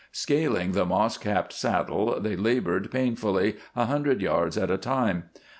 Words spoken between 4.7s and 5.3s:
a time.